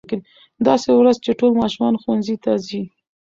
داسې 0.65 0.89
ورځ 0.93 1.17
چې 1.25 1.31
ټول 1.39 1.51
ماشومان 1.61 1.93
ښوونځي 2.01 2.35
ته 2.43 2.51
ځي. 2.67 2.83